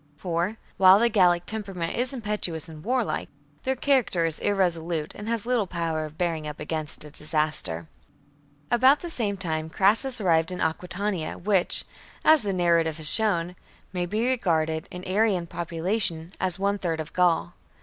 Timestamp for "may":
13.93-14.05